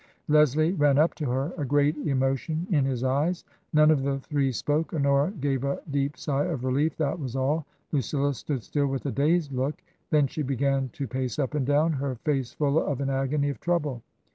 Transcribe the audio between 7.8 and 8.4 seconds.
Lucilla